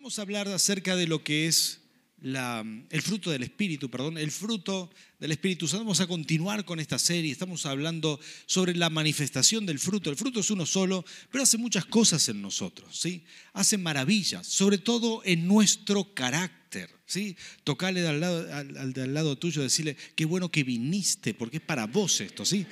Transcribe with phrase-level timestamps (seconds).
[0.00, 1.78] Vamos a hablar acerca de lo que es
[2.22, 5.68] el fruto del Espíritu, perdón, el fruto del Espíritu.
[5.74, 7.30] Vamos a continuar con esta serie.
[7.30, 10.08] Estamos hablando sobre la manifestación del fruto.
[10.08, 13.24] El fruto es uno solo, pero hace muchas cosas en nosotros, ¿sí?
[13.52, 17.36] Hace maravillas, sobre todo en nuestro carácter, ¿sí?
[17.62, 21.62] Tocarle al, lado, al, al al lado tuyo, decirle, qué bueno que viniste, porque es
[21.62, 22.64] para vos esto, ¿sí?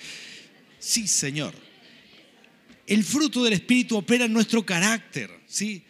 [0.78, 1.52] Sí, Señor.
[2.86, 5.84] El fruto del Espíritu opera en nuestro carácter, ¿sí?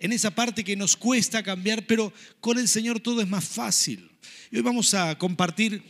[0.00, 4.10] En esa parte que nos cuesta cambiar, pero con el Señor todo es más fácil.
[4.50, 5.82] Y hoy vamos a compartir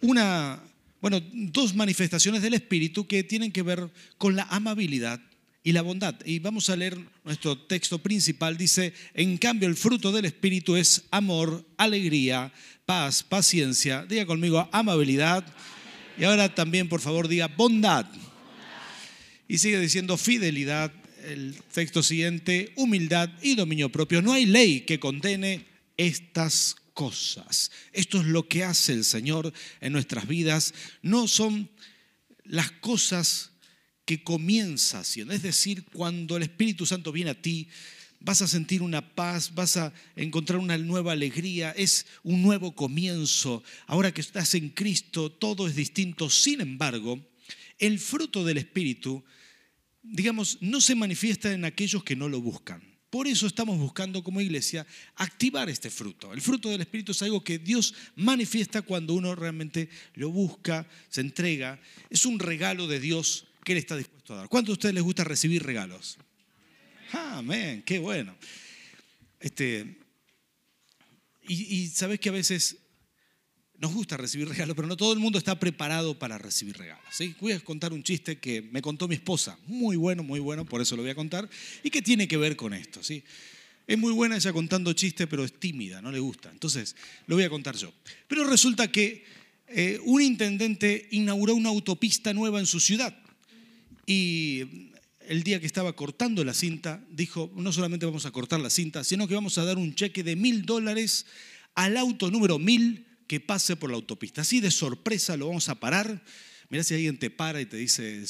[0.00, 0.58] una,
[1.02, 5.20] bueno, dos manifestaciones del Espíritu que tienen que ver con la amabilidad
[5.62, 6.14] y la bondad.
[6.24, 8.56] Y vamos a leer nuestro texto principal.
[8.56, 12.50] Dice, en cambio el fruto del Espíritu es amor, alegría,
[12.86, 14.06] paz, paciencia.
[14.06, 15.44] Diga conmigo, amabilidad.
[16.18, 18.06] Y ahora también, por favor, diga bondad.
[19.46, 20.90] Y sigue diciendo fidelidad,
[21.22, 24.22] el texto siguiente, humildad y dominio propio.
[24.22, 27.70] No hay ley que condene estas cosas.
[27.92, 30.74] Esto es lo que hace el Señor en nuestras vidas.
[31.02, 31.70] No son
[32.44, 33.50] las cosas
[34.04, 35.32] que comienza haciendo.
[35.32, 37.68] Es decir, cuando el Espíritu Santo viene a ti,
[38.20, 43.62] vas a sentir una paz, vas a encontrar una nueva alegría, es un nuevo comienzo.
[43.86, 46.30] Ahora que estás en Cristo, todo es distinto.
[46.30, 47.20] Sin embargo,
[47.78, 49.24] el fruto del Espíritu
[50.02, 52.82] digamos, no se manifiesta en aquellos que no lo buscan.
[53.10, 54.86] Por eso estamos buscando como iglesia
[55.16, 56.32] activar este fruto.
[56.32, 61.20] El fruto del Espíritu es algo que Dios manifiesta cuando uno realmente lo busca, se
[61.20, 61.78] entrega.
[62.08, 64.48] Es un regalo de Dios que Él está dispuesto a dar.
[64.48, 66.16] ¿Cuántos de ustedes les gusta recibir regalos?
[67.12, 68.34] Amén, qué bueno.
[69.38, 69.98] Este,
[71.46, 72.78] y, y sabes que a veces
[73.82, 77.04] nos gusta recibir regalos, pero no todo el mundo está preparado para recibir regalos.
[77.40, 80.80] Voy a contar un chiste que me contó mi esposa, muy bueno, muy bueno, por
[80.80, 81.50] eso lo voy a contar,
[81.82, 83.00] y que tiene que ver con esto.
[83.00, 86.48] Es muy buena ella contando chistes, pero es tímida, no le gusta.
[86.52, 86.94] Entonces,
[87.26, 87.92] lo voy a contar yo.
[88.28, 89.24] Pero resulta que
[89.66, 93.18] eh, un intendente inauguró una autopista nueva en su ciudad.
[94.06, 94.92] Y
[95.26, 99.02] el día que estaba cortando la cinta, dijo, no solamente vamos a cortar la cinta,
[99.02, 101.26] sino que vamos a dar un cheque de mil dólares
[101.74, 104.42] al auto número mil que pase por la autopista.
[104.42, 106.22] Así de sorpresa lo vamos a parar.
[106.68, 108.22] Mira si alguien te para y te dice,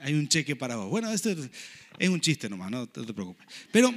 [0.00, 0.88] hay un cheque para vos.
[0.88, 1.36] Bueno, este
[1.98, 3.46] es un chiste nomás, no te preocupes.
[3.70, 3.94] Pero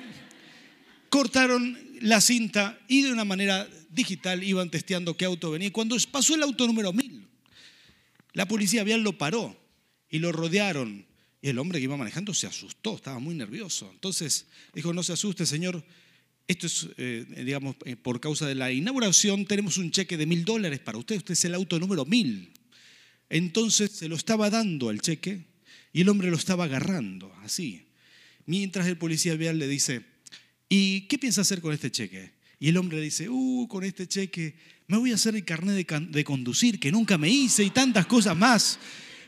[1.08, 5.72] cortaron la cinta y de una manera digital iban testeando qué auto venía.
[5.72, 7.26] Cuando pasó el auto número 1000,
[8.34, 9.58] la policía vial lo paró
[10.10, 11.06] y lo rodearon.
[11.42, 13.90] Y el hombre que iba manejando se asustó, estaba muy nervioso.
[13.94, 15.86] Entonces dijo, no se asuste, señor,
[16.50, 20.46] esto es, eh, digamos, eh, por causa de la inauguración, tenemos un cheque de mil
[20.46, 22.50] dólares para usted, usted es el auto número mil.
[23.30, 25.46] Entonces se lo estaba dando al cheque
[25.94, 27.86] y el hombre lo estaba agarrando, así.
[28.48, 30.02] Mientras el policía vial le dice,
[30.68, 32.32] ¿y qué piensa hacer con este cheque?
[32.60, 34.56] Y el hombre le dice, uh, con este cheque
[34.88, 38.08] me voy a hacer el carnet de, de conducir, que nunca me hice y tantas
[38.08, 38.80] cosas más.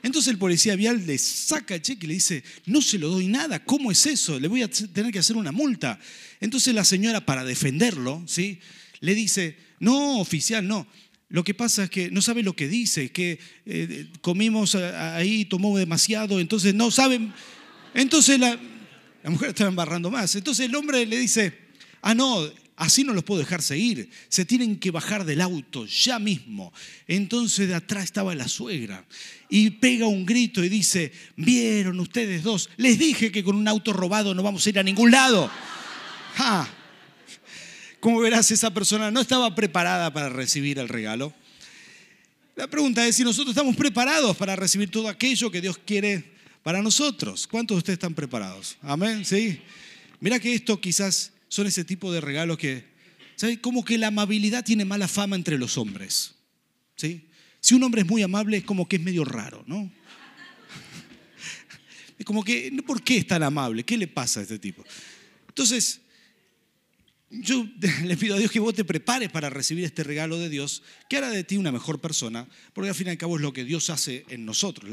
[0.04, 3.28] Entonces el policía vial le saca el cheque y le dice, no se lo doy
[3.28, 4.40] nada, ¿cómo es eso?
[4.40, 6.00] Le voy a tener que hacer una multa.
[6.40, 8.60] Entonces la señora, para defenderlo, ¿sí?
[9.02, 10.88] le dice, no, oficial, no.
[11.30, 15.78] Lo que pasa es que no sabe lo que dice, que eh, comimos ahí, tomó
[15.78, 17.34] demasiado, entonces no saben.
[17.94, 18.60] Entonces la,
[19.24, 20.36] la mujer estaba embarrando más.
[20.36, 21.54] Entonces el hombre le dice,
[22.02, 26.18] ah, no, así no los puedo dejar seguir, se tienen que bajar del auto ya
[26.18, 26.74] mismo.
[27.08, 29.06] Entonces de atrás estaba la suegra
[29.50, 33.94] y pega un grito y dice, vieron ustedes dos, les dije que con un auto
[33.94, 35.52] robado no vamos a ir a ningún lado.
[36.36, 36.68] ¡Ja!
[38.00, 41.32] Como verás, esa persona no estaba preparada para recibir el regalo.
[42.56, 46.32] La pregunta es si nosotros estamos preparados para recibir todo aquello que Dios quiere
[46.64, 47.46] para nosotros.
[47.46, 48.76] ¿Cuántos de ustedes están preparados?
[48.82, 49.62] Amén, sí.
[50.20, 52.86] Mira que esto quizás son ese tipo de regalos que,
[53.36, 53.60] ¿sabes?
[53.60, 56.34] Como que la amabilidad tiene mala fama entre los hombres.
[56.96, 57.28] ¿Sí?
[57.60, 59.92] Si un hombre es muy amable es como que es medio raro, ¿no?
[62.18, 63.84] Es como que, ¿por qué es tan amable?
[63.84, 64.86] ¿Qué le pasa a este tipo?
[65.50, 66.00] Entonces,
[67.30, 67.68] yo
[68.06, 71.18] le pido a Dios que vos te prepares para recibir este regalo de Dios, que
[71.18, 73.66] hará de ti una mejor persona, porque al fin y al cabo es lo que
[73.66, 74.90] Dios hace en nosotros.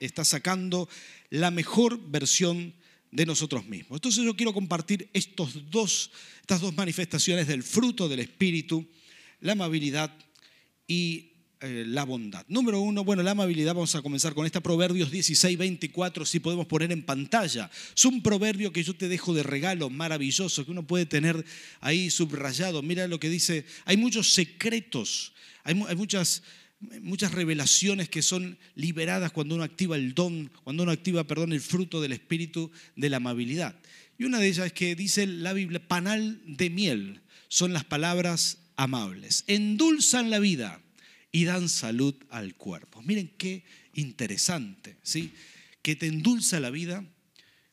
[0.00, 0.88] Está sacando
[1.28, 2.72] la mejor versión
[3.10, 3.96] de nosotros mismos.
[3.98, 6.10] Entonces yo quiero compartir estos dos,
[6.40, 8.86] estas dos manifestaciones del fruto del Espíritu,
[9.40, 10.14] la amabilidad
[10.86, 12.44] y eh, la bondad.
[12.48, 16.66] Número uno, bueno, la amabilidad, vamos a comenzar con esta Proverbios 16, 24, si podemos
[16.66, 17.70] poner en pantalla.
[17.96, 21.44] Es un proverbio que yo te dejo de regalo maravilloso, que uno puede tener
[21.80, 22.82] ahí subrayado.
[22.82, 25.32] Mira lo que dice, hay muchos secretos,
[25.64, 26.42] hay, mu- hay muchas,
[27.00, 31.60] muchas revelaciones que son liberadas cuando uno activa el don, cuando uno activa, perdón, el
[31.60, 33.78] fruto del espíritu de la amabilidad.
[34.18, 38.58] Y una de ellas es que dice la Biblia, panal de miel son las palabras
[38.76, 39.44] amables.
[39.46, 40.80] Endulzan la vida
[41.32, 43.02] y dan salud al cuerpo.
[43.02, 43.64] Miren qué
[43.94, 45.32] interesante, ¿sí?
[45.82, 47.04] Que te endulza la vida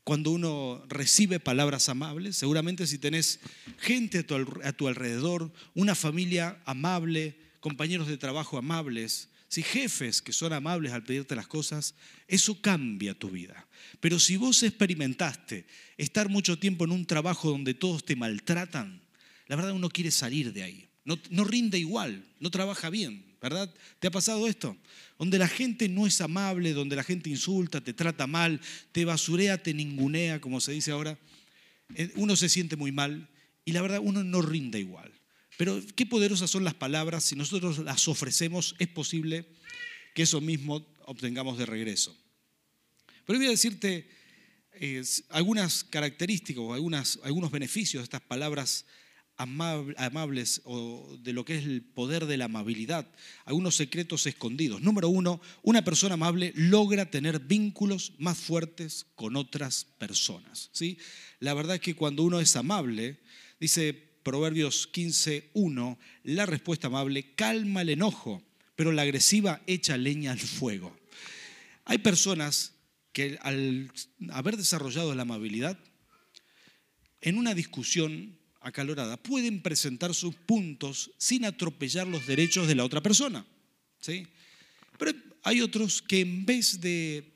[0.03, 2.37] cuando uno recibe palabras amables.
[2.37, 3.39] Seguramente si tenés
[3.79, 4.25] gente
[4.63, 10.91] a tu, alrededor, una familia amable, compañeros de trabajo amables, si jefes que son amables
[10.91, 11.95] al pedirte las cosas,
[12.27, 13.67] eso cambia tu vida.
[13.99, 15.65] Pero si vos experimentaste
[15.97, 19.01] estar mucho tiempo en un trabajo donde todos te maltratan,
[19.47, 20.87] la verdad uno quiere salir de ahí.
[21.05, 23.73] No, no rinde igual, no trabaja bien, ¿verdad?
[23.97, 24.77] ¿Te ha pasado esto?
[25.17, 28.61] donde la gente no es amable, donde la gente insulta, te trata mal,
[28.91, 31.17] te basurea, te ningunea, como se dice ahora,
[31.95, 33.27] eh, uno se siente muy mal
[33.63, 35.11] y la verdad uno no rinde igual.
[35.57, 39.47] Pero qué poderosas son las palabras, si nosotros las ofrecemos es posible
[40.13, 42.15] que eso mismo obtengamos de regreso.
[43.25, 44.09] Pero voy a decirte
[44.73, 48.85] eh, algunas características o algunos beneficios de estas palabras
[49.37, 53.09] amables o de lo que es el poder de la amabilidad,
[53.43, 54.81] algunos secretos escondidos.
[54.81, 60.69] Número uno, una persona amable logra tener vínculos más fuertes con otras personas.
[60.71, 60.97] ¿sí?
[61.39, 63.19] La verdad es que cuando uno es amable,
[63.59, 68.41] dice Proverbios 15.1, la respuesta amable calma el enojo,
[68.75, 70.97] pero la agresiva echa leña al fuego.
[71.85, 72.73] Hay personas
[73.13, 73.91] que al
[74.31, 75.77] haber desarrollado la amabilidad,
[77.21, 83.01] en una discusión acalorada, pueden presentar sus puntos sin atropellar los derechos de la otra
[83.01, 83.45] persona.
[83.99, 84.25] ¿sí?
[84.97, 85.11] Pero
[85.43, 87.31] hay otros que en vez de,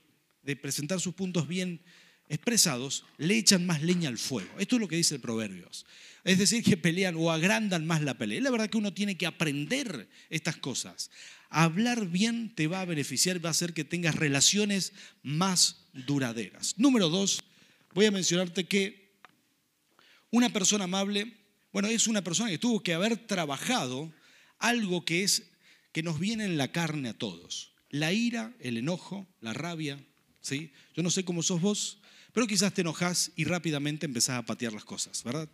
[0.59, 1.81] presentar sus puntos bien
[2.29, 4.49] expresados, le echan más leña al fuego.
[4.59, 5.85] Esto es lo que dice el Proverbios.
[6.23, 8.37] Es decir, que pelean o agrandan más la pelea.
[8.37, 11.09] Es la verdad que uno tiene que aprender estas cosas.
[11.49, 14.93] Hablar bien te va a beneficiar, va a hacer que tengas relaciones
[15.23, 16.75] más duraderas.
[16.77, 17.41] Número dos,
[17.93, 19.17] voy a mencionarte que
[20.29, 21.33] una persona amable,
[21.73, 24.13] bueno, es una persona que tuvo que haber trabajado
[24.59, 25.49] algo que es
[25.91, 27.73] que nos viene en la carne a todos.
[27.89, 29.99] La ira, el enojo, la rabia,
[30.41, 30.71] ¿sí?
[30.95, 31.99] Yo no sé cómo sos vos,
[32.39, 35.49] pero quizás te enojas y rápidamente empezás a patear las cosas, ¿verdad?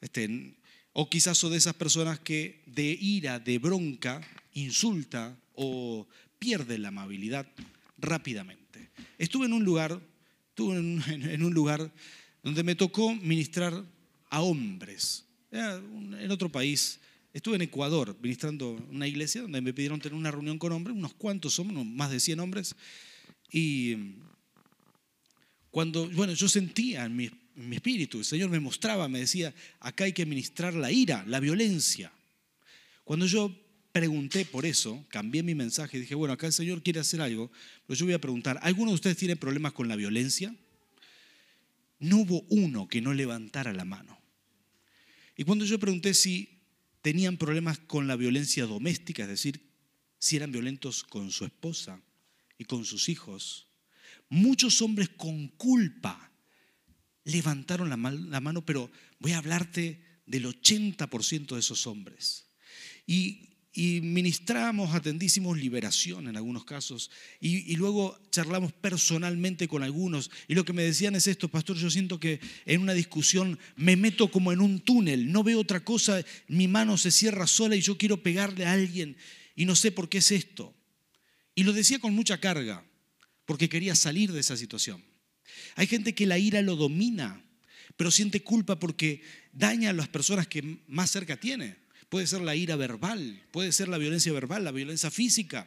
[0.00, 0.52] Este,
[0.92, 4.20] o quizás sos de esas personas que de ira, de bronca,
[4.54, 7.46] insulta o pierde la amabilidad
[7.98, 8.90] rápidamente.
[9.16, 10.00] Estuve en un lugar,
[10.48, 11.88] estuve en un lugar
[12.42, 13.80] donde me tocó ministrar
[14.28, 15.24] a hombres.
[15.52, 16.98] En otro país,
[17.32, 21.14] estuve en Ecuador ministrando una iglesia donde me pidieron tener una reunión con hombres, unos
[21.14, 22.74] cuantos somos, más de 100 hombres,
[23.52, 24.16] y
[25.78, 27.30] cuando, bueno, yo sentía en mi,
[27.70, 32.10] espíritu, el Señor me mostraba, me decía, acá hay que ministrar la ira, la violencia.
[33.04, 33.56] Cuando yo
[33.92, 37.52] pregunté por eso, cambié mi mensaje y dije, bueno, acá el Señor quiere hacer algo,
[37.86, 40.52] pero yo voy a preguntar, ¿alguno de ustedes tiene problemas con la violencia?
[42.00, 44.20] No hubo uno que no levantara la mano.
[45.36, 46.58] Y cuando yo pregunté si
[47.02, 49.62] tenían problemas con la violencia doméstica, es decir,
[50.18, 52.02] si eran violentos con su esposa
[52.58, 53.67] y con sus hijos,
[54.28, 56.32] muchos hombres con culpa
[57.24, 62.46] levantaron la, mano, pero voy a hablarte del 80% de esos hombres.
[63.06, 63.48] Y
[63.78, 70.64] y ministramos, atendísimos liberación en algunos casos y, luego charlamos personalmente con algunos y lo
[70.64, 74.52] que me decían es esto, pastor, yo siento que en una discusión me meto como
[74.52, 78.20] en un túnel, no veo otra cosa, mi mano se cierra sola y yo quiero
[78.20, 79.16] pegarle a alguien
[79.54, 80.74] y no sé por qué es esto.
[81.54, 82.84] Y lo decía con mucha carga,
[83.48, 85.02] porque quería salir de esa situación.
[85.74, 87.42] Hay gente que la ira lo domina,
[87.96, 89.22] pero siente culpa porque
[89.54, 91.76] daña a las personas que más cerca tiene
[92.10, 95.66] puede ser la ira verbal, puede ser la violencia verbal, la violencia física.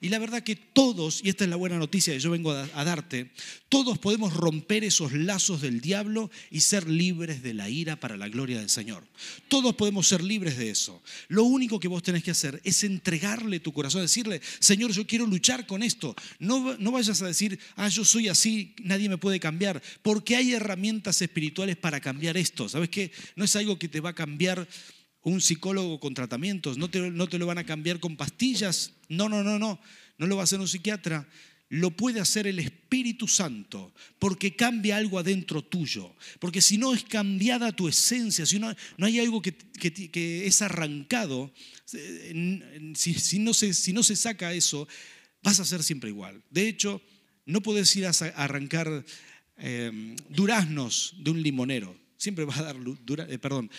[0.00, 2.84] Y la verdad que todos, y esta es la buena noticia que yo vengo a,
[2.84, 3.30] darte,
[3.68, 8.28] todos podemos romper esos lazos del diablo y ser libres de la ira para la
[8.28, 9.04] gloria del Señor.
[9.48, 11.02] Todos podemos ser libres de eso.
[11.28, 15.26] Lo único que vos tenés que hacer es entregarle tu corazón, decirle, Señor, yo quiero
[15.26, 16.14] luchar con esto.
[16.38, 20.52] No, no vayas a decir, ah, yo soy así, nadie me puede cambiar, porque hay
[20.52, 22.68] herramientas espirituales para cambiar esto.
[22.68, 23.10] ¿Sabes qué?
[23.36, 24.68] No es algo que te va a cambiar
[25.28, 29.28] un psicólogo con tratamientos, no te, no te lo van a cambiar con pastillas, no,
[29.28, 29.80] no, no, no,
[30.18, 31.28] no lo va a hacer un psiquiatra,
[31.70, 36.14] lo puede hacer el Espíritu Santo, porque cambia algo adentro tuyo.
[36.38, 40.62] Porque si no es cambiada tu esencia, si no, no hay algo que, que, es
[40.62, 41.52] arrancado,
[41.84, 44.88] si, no se, si no se saca eso,
[45.42, 46.42] vas a ser siempre igual.
[46.50, 47.02] De hecho,
[47.44, 49.04] no puedes ir a arrancar
[49.58, 51.96] eh, duraznos de un limonero.
[52.16, 52.76] Siempre va a dar,
[53.28, 53.70] eh, perdón,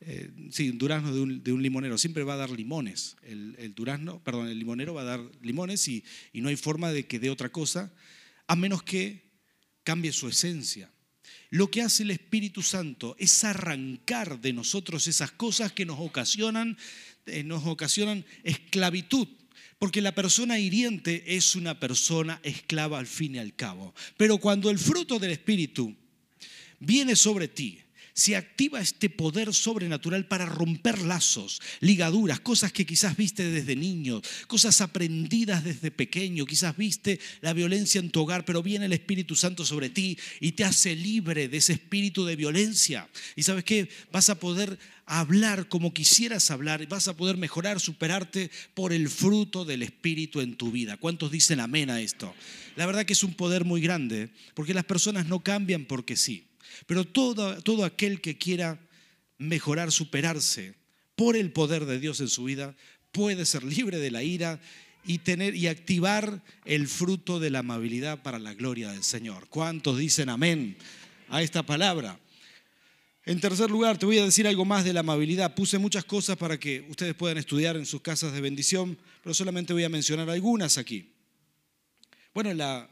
[0.00, 3.16] eh, sí, un durazno de un, limonero siempre va a dar limones.
[3.22, 7.18] El, durazno, perdón, el limonero va a dar limones y, no hay forma de que
[7.18, 7.92] dé otra cosa,
[8.46, 9.28] a menos que
[9.82, 10.90] cambie su esencia.
[11.50, 16.76] lo que hace el Espíritu Santo es arrancar de nosotros esas cosas que nos ocasionan,
[17.26, 19.28] eh, nos ocasionan esclavitud.
[19.78, 23.94] Porque la persona hiriente es una persona esclava al fin y al cabo.
[24.16, 25.94] Pero cuando el fruto del Espíritu
[26.80, 27.80] viene sobre ti,
[28.18, 34.20] se activa este poder sobrenatural para romper lazos, ligaduras, cosas que quizás viste desde niño,
[34.48, 39.36] cosas aprendidas desde pequeño, quizás viste la violencia en tu hogar, pero viene el Espíritu
[39.36, 43.08] Santo sobre ti y te hace libre de ese espíritu de violencia.
[43.36, 48.50] Y sabes qué, vas a poder hablar como quisieras hablar, vas a poder mejorar, superarte
[48.74, 50.96] por el fruto del Espíritu en tu vida.
[50.96, 52.34] ¿Cuántos dicen amén a esto?
[52.74, 56.47] La verdad que es un poder muy grande, porque las personas no cambian porque sí.
[56.86, 58.80] Pero todo, todo aquel que quiera
[59.38, 60.74] mejorar, superarse
[61.16, 62.76] por el poder de Dios en su vida,
[63.12, 64.60] puede ser libre de la ira
[65.04, 69.48] y tener y activar el fruto de la amabilidad para la gloria del Señor.
[69.48, 70.76] ¿Cuántos dicen amén
[71.28, 72.18] a esta palabra?
[73.24, 75.54] En tercer lugar, te voy a decir algo más de la amabilidad.
[75.54, 79.72] Puse muchas cosas para que ustedes puedan estudiar en sus casas de bendición, pero solamente
[79.72, 81.12] voy a mencionar algunas aquí.
[82.32, 82.88] Bueno, la,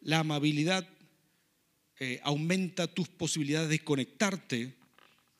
[0.00, 0.88] la amabilidad
[2.02, 4.74] eh, aumenta tus posibilidades de conectarte,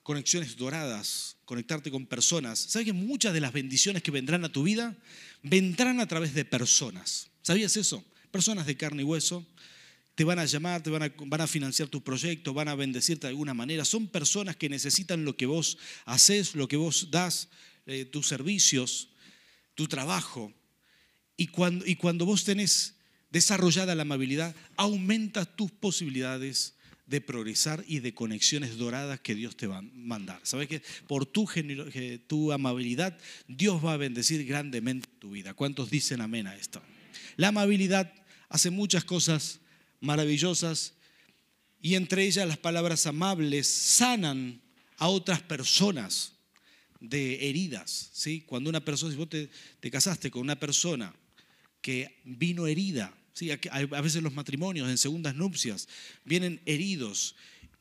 [0.02, 2.58] conexiones doradas, conectarte con personas.
[2.58, 4.94] ¿Sabes que muchas de las bendiciones que vendrán a tu vida
[5.42, 7.30] vendrán a través de personas?
[7.40, 8.04] ¿Sabías eso?
[8.30, 9.46] Personas de carne y hueso
[10.14, 13.26] te van a llamar, te van a, van a financiar tu proyecto, van a bendecirte
[13.26, 13.86] de alguna manera.
[13.86, 17.48] Son personas que necesitan lo que vos haces, lo que vos das,
[17.86, 19.08] eh, tus servicios,
[19.74, 20.52] tu trabajo.
[21.38, 22.96] Y cuando, y cuando vos tenés
[23.30, 26.74] desarrollada la amabilidad, aumenta tus posibilidades
[27.10, 30.38] de progresar y de conexiones doradas que Dios te va a mandar.
[30.44, 31.48] ¿Sabes que por tu,
[32.28, 33.18] tu amabilidad
[33.48, 35.54] Dios va a bendecir grandemente tu vida?
[35.54, 36.80] ¿Cuántos dicen amén a esto?
[37.36, 38.12] La amabilidad
[38.48, 39.58] hace muchas cosas
[40.00, 40.94] maravillosas
[41.82, 44.60] y entre ellas las palabras amables sanan
[44.96, 46.34] a otras personas
[47.00, 48.10] de heridas.
[48.12, 48.42] ¿sí?
[48.42, 51.12] Cuando una persona, si vos te, te casaste con una persona
[51.80, 53.16] que vino herida,
[53.50, 55.88] a veces los matrimonios en segundas nupcias
[56.24, 57.34] vienen heridos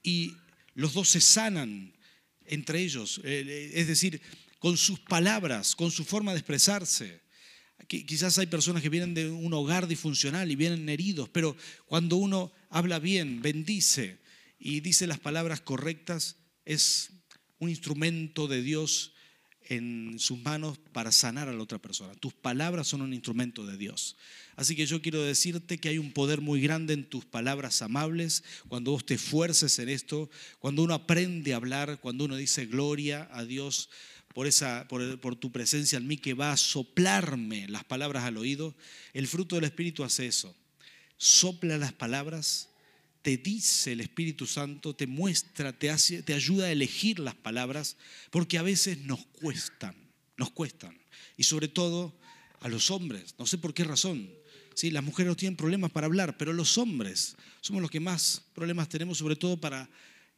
[0.03, 0.35] y
[0.75, 1.93] los dos se sanan
[2.45, 4.21] entre ellos, eh, es decir,
[4.59, 7.21] con sus palabras, con su forma de expresarse.
[7.87, 12.51] Quizás hay personas que vienen de un hogar disfuncional y vienen heridos, pero cuando uno
[12.69, 14.19] habla bien, bendice
[14.59, 16.35] y dice las palabras correctas,
[16.65, 17.09] es
[17.57, 19.13] un instrumento de Dios
[19.69, 22.13] en sus manos para sanar a la otra persona.
[22.15, 24.17] Tus palabras son un instrumento de Dios.
[24.55, 28.43] Así que yo quiero decirte que hay un poder muy grande en tus palabras amables,
[28.67, 33.29] cuando vos te esfuerces en esto, cuando uno aprende a hablar, cuando uno dice gloria
[33.31, 33.89] a Dios
[34.33, 38.75] por, esa, por, tu presencia en mí que va a soplarme las palabras al oído,
[39.13, 40.55] el fruto del Espíritu hace eso.
[41.17, 42.69] Sopla las palabras
[43.21, 47.97] te dice el Espíritu Santo, te muestra, te, hace, te ayuda a elegir las palabras,
[48.31, 49.95] porque a veces nos cuestan,
[50.37, 50.97] nos cuestan.
[51.37, 52.17] Y sobre todo
[52.61, 54.29] a los hombres, no sé por qué razón.
[54.73, 58.43] Sí, las mujeres no tienen problemas para hablar, pero los hombres somos los que más
[58.53, 59.89] problemas tenemos, sobre todo para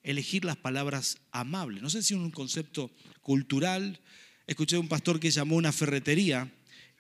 [0.04, 1.82] elegir las palabras amables.
[1.84, 4.00] No sé si es un concepto cultural.
[4.48, 6.52] Escuché a un pastor que llamó una ferretería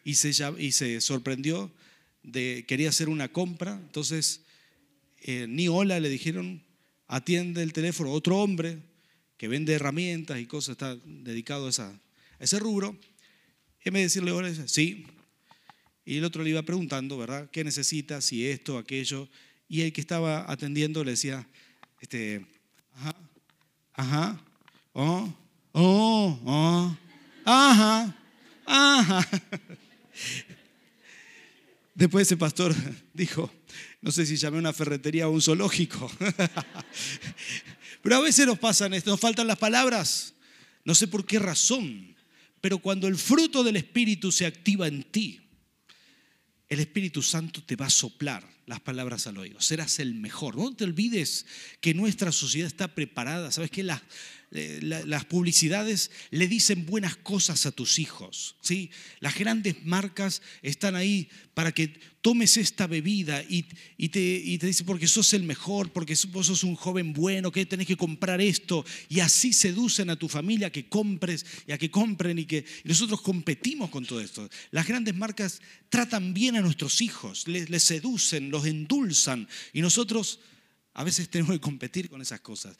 [0.03, 1.71] y se, y se sorprendió
[2.23, 4.41] de quería hacer una compra, entonces
[5.21, 6.63] eh, ni hola le dijeron,
[7.07, 8.79] atiende el teléfono otro hombre
[9.37, 11.99] que vende herramientas y cosas, está dedicado a,
[12.39, 12.97] ese rubro.
[13.83, 15.05] En de decirle hola, sí.
[16.05, 17.49] Y el otro le iba preguntando, ¿verdad?
[17.51, 18.21] ¿Qué necesita?
[18.21, 19.29] Si esto, aquello.
[19.67, 21.47] Y el que estaba atendiendo le decía,
[22.01, 22.45] este,
[22.93, 23.15] ajá,
[23.93, 24.45] ajá,
[24.93, 25.33] oh,
[25.71, 26.97] oh, oh,
[27.45, 28.15] ajá,
[28.65, 29.29] ajá.
[31.95, 32.73] Después ese pastor
[33.13, 33.51] dijo,
[34.01, 36.11] no sé si llamé una ferretería o un zoológico.
[38.01, 40.33] Pero a veces nos pasan esto, nos faltan las palabras.
[40.83, 42.15] No sé por qué razón.
[42.61, 45.39] Pero cuando el fruto del Espíritu se activa en ti,
[46.67, 49.59] el Espíritu Santo te va a soplar las palabras al oído.
[49.61, 50.55] Serás el mejor.
[50.55, 51.45] No te olvides
[51.79, 53.51] que nuestra sociedad está preparada.
[53.51, 53.83] ¿Sabes qué?
[53.83, 54.01] Las,
[54.53, 58.57] eh, las publicidades le dicen buenas cosas a tus hijos.
[58.59, 58.91] ¿sí?
[59.21, 61.87] Las grandes marcas están ahí para que
[62.21, 63.63] tomes esta bebida y,
[64.09, 67.87] te, y te porque sos el mejor, porque vos sos un joven bueno, que tenés
[67.87, 68.85] que comprar esto.
[69.07, 72.65] Y así seducen a tu familia a que compres y a que compren y que
[72.83, 74.49] nosotros competimos con todo esto.
[74.71, 80.39] Las grandes marcas tratan bien a nuestros hijos, les seducen, los endulzan y nosotros
[80.93, 82.77] a veces tenemos que competir con esas cosas.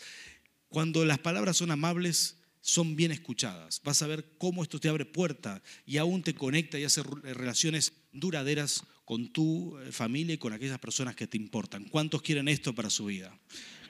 [0.71, 3.81] Cuando las palabras son amables, son bien escuchadas.
[3.83, 7.91] Vas a ver cómo esto te abre puerta y aún te conecta y hace relaciones
[8.13, 11.83] duraderas con tu eh, familia y con aquellas personas que te importan.
[11.89, 13.37] ¿Cuántos quieren esto para su vida?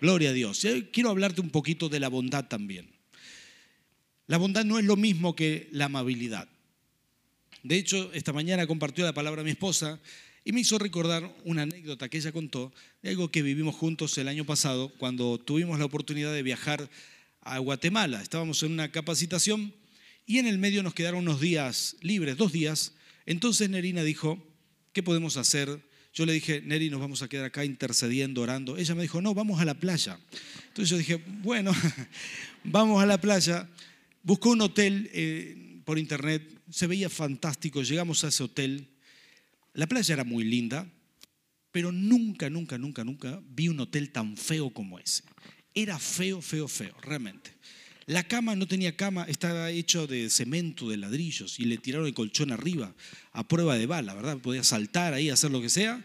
[0.02, 0.66] Gloria a Dios.
[0.92, 2.90] quiero hablarte un poquito de la bondad también.
[4.26, 6.50] La bondad no es lo mismo que la amabilidad.
[7.62, 10.02] De hecho, esta mañana compartió la palabra mi esposa
[10.44, 14.28] y me hizo recordar una anécdota que ella contó de algo que vivimos juntos el
[14.28, 16.90] año pasado cuando tuvimos la oportunidad de viajar
[17.42, 18.22] a Guatemala.
[18.22, 19.74] Estábamos en una capacitación
[20.26, 22.94] y en el medio nos quedaron unos días libres, dos días.
[23.26, 24.44] Entonces Nerina dijo,
[24.94, 25.82] ¿qué podemos hacer?
[26.14, 28.78] Yo le dije, Neri, nos vamos a quedar acá intercediendo, orando.
[28.78, 30.20] Ella me dijo, no, vamos a la playa.
[30.68, 31.72] Entonces yo dije, bueno,
[32.64, 33.70] vamos a la playa.
[34.24, 38.88] Buscó un hotel eh, por internet, se veía fantástico, llegamos a ese hotel.
[39.74, 40.88] La playa era muy linda,
[41.72, 45.24] pero nunca, nunca, nunca, nunca vi un hotel tan feo como ese.
[45.74, 47.52] Era feo, feo, feo, realmente.
[48.08, 52.14] La cama no tenía cama, estaba hecho de cemento, de ladrillos, y le tiraron el
[52.14, 52.94] colchón arriba
[53.32, 54.38] a prueba de bala, ¿verdad?
[54.40, 56.04] Podía saltar ahí, hacer lo que sea.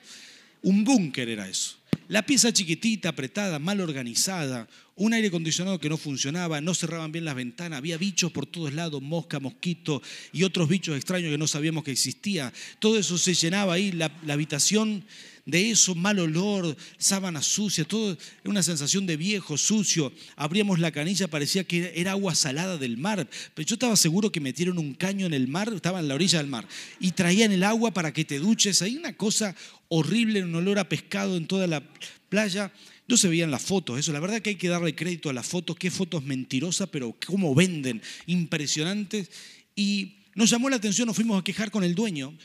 [0.63, 1.79] Un búnker era eso.
[2.09, 7.25] La pieza chiquitita, apretada, mal organizada, un aire acondicionado que no funcionaba, no cerraban bien
[7.25, 10.01] las ventanas, había bichos por todos lados, mosca, mosquito
[10.33, 12.53] y otros bichos extraños que no sabíamos que existía.
[12.79, 15.05] Todo eso se llenaba ahí, la, la habitación
[15.47, 20.13] de eso, mal olor, sábana sucia, todo una sensación de viejo, sucio.
[20.35, 24.41] Abríamos la canilla, parecía que era agua salada del mar, pero yo estaba seguro que
[24.41, 26.67] metieron un caño en el mar, estaba en la orilla del mar,
[26.99, 28.83] y traían el agua para que te duches.
[28.83, 29.55] Hay una cosa
[29.89, 31.83] horrible, un olor a pescado en toda la
[32.29, 32.73] playa.
[33.09, 34.13] No se veían las fotos, eso.
[34.13, 37.55] La verdad que hay que darle crédito a las fotos, qué fotos mentirosas, pero cómo
[37.55, 39.31] venden, impresionantes.
[39.77, 42.37] Y nos llamó la atención, nos fuimos a quejar con el dueño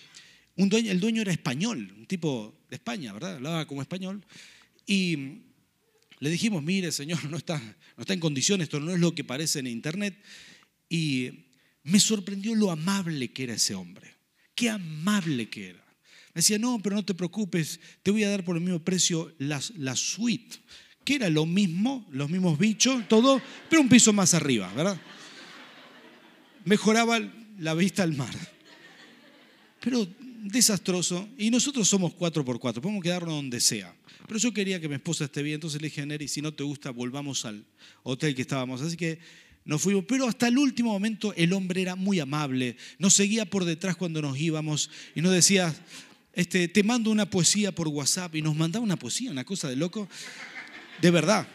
[0.55, 3.35] el dueño era español, un tipo de España, ¿verdad?
[3.35, 4.25] Hablaba como español.
[4.87, 5.43] Y
[6.19, 9.25] le dijimos, mire, señor, no está, no está en condiciones, esto no es lo que
[9.25, 10.17] parece en internet.
[10.89, 11.47] Y
[11.83, 14.15] me sorprendió lo amable que era ese hombre.
[14.55, 15.85] Qué amable que era.
[16.33, 19.35] Me decía, no, pero no te preocupes, te voy a dar por el mismo precio
[19.37, 20.59] la, la suite,
[21.03, 24.99] que era lo mismo, los mismos bichos, todo, pero un piso más arriba, ¿verdad?
[26.63, 27.19] Mejoraba
[27.59, 28.33] la vista al mar.
[29.81, 30.07] Pero
[30.41, 33.95] desastroso y nosotros somos cuatro por cuatro, podemos quedarnos donde sea.
[34.27, 36.53] Pero yo quería que mi esposa esté bien, entonces le dije a Neri, si no
[36.53, 37.65] te gusta, volvamos al
[38.03, 38.81] hotel que estábamos.
[38.81, 39.19] Así que
[39.65, 43.65] nos fuimos, pero hasta el último momento el hombre era muy amable, nos seguía por
[43.65, 45.73] detrás cuando nos íbamos y nos decía,
[46.33, 49.75] este, te mando una poesía por WhatsApp y nos mandaba una poesía, una cosa de
[49.75, 50.07] loco.
[51.01, 51.47] De verdad,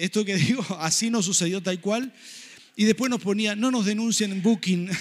[0.00, 2.12] esto que digo, así nos sucedió tal cual.
[2.76, 4.90] Y después nos ponía, no nos denuncien en Booking.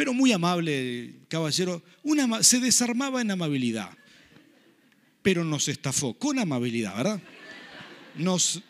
[0.00, 1.82] pero muy amable caballero,
[2.40, 3.90] se desarmaba en amabilidad,
[5.20, 7.22] pero nos estafó con amabilidad, ¿verdad?
[8.14, 8.62] Nos,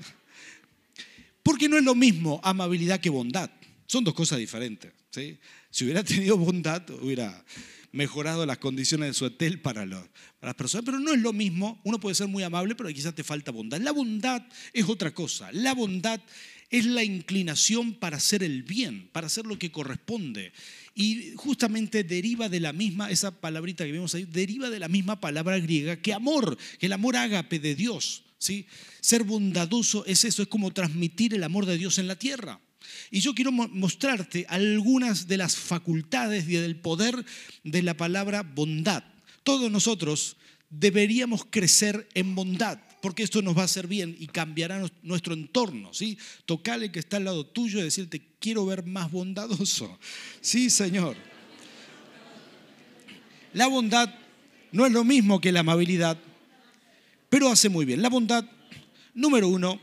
[1.45, 3.49] porque no es lo mismo amabilidad que bondad,
[3.87, 4.91] son dos cosas diferentes.
[5.11, 7.45] Si hubiera tenido bondad, hubiera
[7.93, 11.99] mejorado las condiciones de su hotel para, las personas, pero no es lo mismo, uno
[11.99, 13.81] puede ser muy amable, pero quizás te falta bondad.
[13.81, 14.43] La bondad
[14.73, 16.21] es otra cosa, la bondad
[16.71, 20.53] es la inclinación para hacer el bien, para hacer lo que corresponde.
[20.95, 25.21] Y justamente deriva de la misma, esa palabrita que vemos ahí, deriva de la misma
[25.21, 28.23] palabra griega que amor, que el amor ágape de Dios.
[28.39, 28.67] ¿sí?
[29.01, 32.61] Ser bondadoso es eso, es como transmitir el amor de Dios en la tierra.
[33.11, 37.25] Y yo quiero mostrarte algunas de las facultades y del poder
[37.65, 39.05] de la palabra bondad.
[39.43, 40.37] Todos nosotros
[40.71, 45.93] deberíamos crecer en bondad porque esto nos va a hacer bien y cambiará nuestro entorno.
[45.93, 46.19] ¿sí?
[46.45, 49.99] Tocale que está al lado tuyo y decirte, quiero ver más bondadoso.
[50.41, 51.17] Sí, Señor.
[53.53, 54.15] La bondad
[54.73, 56.19] no es lo mismo que la amabilidad,
[57.29, 58.03] pero hace muy bien.
[58.03, 58.45] La bondad,
[59.15, 59.81] número uno,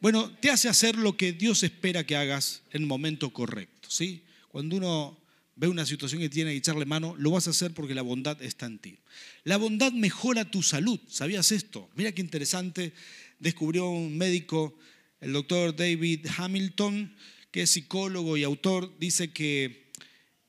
[0.00, 3.90] bueno, te hace hacer lo que Dios espera que hagas en el momento correcto.
[3.90, 4.24] ¿sí?
[4.48, 5.20] Cuando uno
[5.56, 8.40] ve una situación que tiene que echarle mano, lo vas a hacer porque la bondad
[8.42, 8.98] está en ti.
[9.44, 10.98] La bondad mejora tu salud.
[11.06, 11.90] ¿Sabías esto?
[11.96, 12.94] Mira qué interesante.
[13.38, 14.74] Descubrió un médico,
[15.20, 17.14] el doctor David Hamilton,
[17.50, 19.90] que es psicólogo y autor, dice que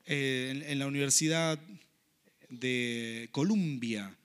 [0.06, 1.60] eh, en, la Universidad
[2.48, 4.16] de Columbia,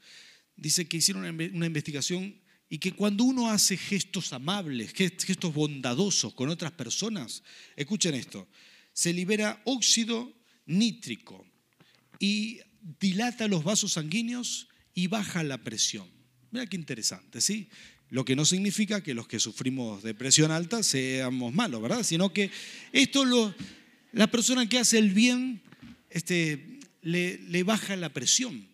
[0.56, 2.34] dice que hicieron una investigación
[2.70, 7.44] y que cuando uno hace gestos amables, gestos bondadosos con otras personas,
[7.76, 8.48] escuchen esto,
[8.94, 10.34] se libera óxido
[10.66, 11.46] nítrico
[12.20, 12.60] y
[13.00, 16.10] dilata los vasos sanguíneos y baja la presión.
[16.52, 17.70] Mira qué interesante, ¿sí?
[18.10, 22.04] Lo que no significa que los que sufrimos de presión alta seamos malos, ¿verdad?
[22.04, 22.50] Sino que
[22.92, 23.54] esto lo,
[24.14, 25.62] la persona que hace el bien
[26.10, 26.77] este,
[27.08, 28.68] le, baja la presión.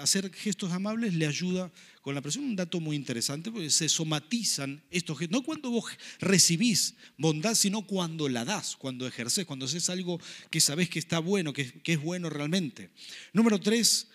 [0.00, 2.44] hacer gestos amables le ayuda con la presión.
[2.44, 5.38] Un dato muy interesante, porque se somatizan estos gestos.
[5.38, 5.84] No cuando vos
[6.18, 10.18] recibís bondad, sino cuando la das, cuando ejerces, cuando haces algo
[10.50, 12.90] que sabés que está bueno, que, que es bueno realmente.
[13.34, 14.08] Número tres,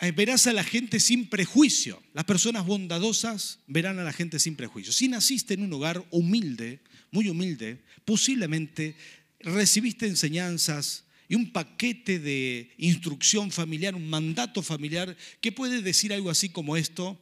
[0.00, 2.02] eh, verás a la gente sin prejuicio.
[2.12, 4.92] Las personas bondadosas verán a la gente sin prejuicio.
[4.92, 6.80] Si naciste en un hogar humilde,
[7.12, 8.96] muy humilde, posiblemente
[9.38, 16.30] recibiste enseñanzas y un paquete de instrucción familiar, un mandato familiar que puede decir algo
[16.30, 17.20] así como esto,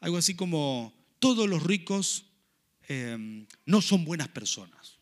[0.00, 2.24] algo así como todos los ricos
[2.88, 4.98] em, no son buenas personas.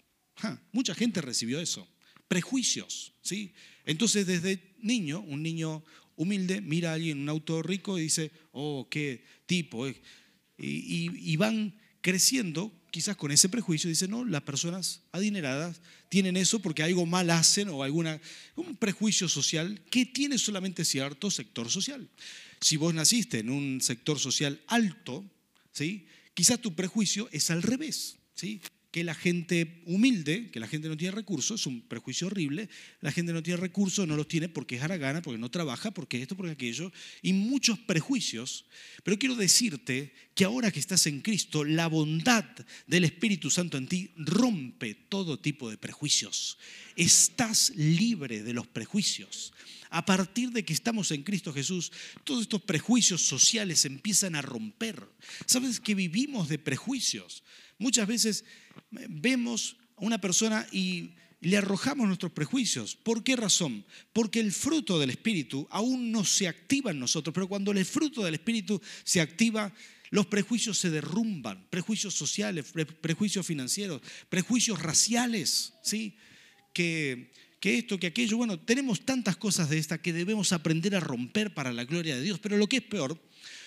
[0.72, 1.88] mucha gente recibió eso,
[2.28, 3.54] prejuicios, ¿sí?
[3.84, 5.84] Entonces desde niño, un niño
[6.16, 9.86] humilde mira a alguien en un auto rico y dice, oh, qué tipo.
[9.86, 10.00] Eh".
[10.58, 11.74] Y, van
[12.04, 17.30] creciendo quizás con ese prejuicio, dice, no, las personas adineradas tienen eso porque algo mal
[17.30, 18.20] hacen o alguna,
[18.56, 22.06] un prejuicio social que tiene solamente cierto sector social.
[22.60, 25.24] Si vos naciste en un sector social alto,
[25.72, 26.06] ¿sí?
[26.34, 28.16] quizás tu prejuicio es al revés.
[28.34, 28.60] ¿sí?
[28.94, 32.68] Que la gente humilde, que la gente no tiene recursos, es un prejuicio horrible,
[33.00, 36.22] la gente no tiene recursos, no los tiene porque es haragana, porque no trabaja, porque
[36.22, 38.66] esto, porque aquello, y muchos prejuicios.
[39.02, 42.44] Pero quiero decirte que ahora que estás en Cristo, la bondad
[42.86, 46.56] del Espíritu Santo en ti rompe todo tipo de prejuicios.
[46.94, 49.52] Estás libre de los prejuicios.
[49.90, 51.90] A partir de que estamos en Cristo Jesús,
[52.22, 55.04] todos estos prejuicios sociales empiezan a romper.
[55.46, 57.42] ¿Sabes que vivimos de prejuicios?
[57.78, 58.44] Muchas veces
[58.90, 61.10] vemos a una persona y
[61.44, 62.96] le arrojamos nuestros prejuicios.
[62.96, 63.84] ¿Por qué razón?
[64.12, 68.24] Porque el fruto del Espíritu aún no se activa en nosotros, pero cuando el fruto
[68.24, 69.72] del Espíritu se activa,
[70.10, 76.16] los prejuicios se derrumban, prejuicios sociales, prejuicios financieros, prejuicios raciales, ¿sí?
[76.72, 81.00] Que, que esto, que aquello, bueno, tenemos tantas cosas de esta que debemos aprender a
[81.00, 83.20] romper para la gloria de Dios, pero lo que es peor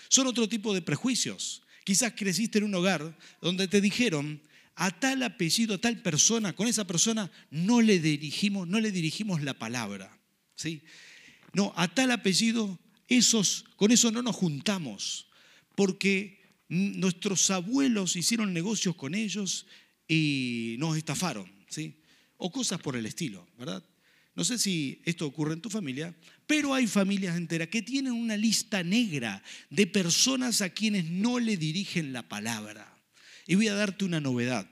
[0.09, 1.63] son otro tipo de prejuicios.
[1.83, 4.41] Quizás creciste en un hogar donde te dijeron
[4.79, 9.41] a tal apellido, a tal persona, con esa persona no le dirigimos, no le dirigimos
[9.41, 10.19] la palabra.
[10.55, 10.83] ¿sí?
[11.53, 15.27] No, a tal apellido, esos, con eso no nos juntamos,
[15.75, 19.65] porque nuestros abuelos hicieron negocios con ellos
[20.07, 21.99] y nos estafaron, ¿sí?
[22.37, 23.83] O cosas por el estilo, ¿verdad?
[24.35, 28.37] No sé si esto ocurre en tu familia, pero hay familias enteras que tienen una
[28.37, 32.96] lista negra de personas a quienes no le dirigen la palabra.
[33.47, 34.69] Y voy a darte una novedad.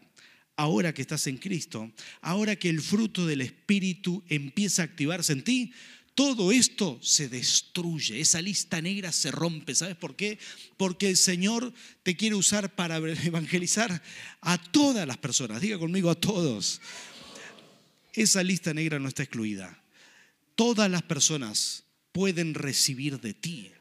[0.57, 5.43] Ahora que estás en Cristo, ahora que el fruto del Espíritu empieza a activarse en
[5.43, 5.73] ti,
[6.15, 9.75] todo esto se destruye, esa lista negra se rompe.
[9.75, 10.39] ¿Sabes por qué?
[10.77, 14.01] Porque el Señor te quiere usar para evangelizar
[14.39, 15.59] a todas las personas.
[15.59, 16.79] Diga conmigo a todos.
[18.13, 19.81] Esa lista negra no está excluida.
[20.55, 21.83] Todas las personas
[22.13, 23.71] pueden recibir de ti.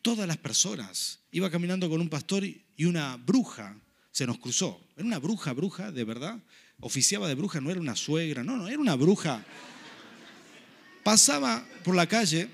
[0.00, 1.20] Todas las personas.
[1.30, 3.78] Iba caminando con un pastor y una bruja
[4.16, 4.80] se nos cruzó.
[4.96, 6.42] Era una bruja, bruja, de verdad.
[6.80, 9.44] Oficiaba de bruja, no era una suegra, no, no, era una bruja.
[11.04, 12.48] Pasaba por la calle,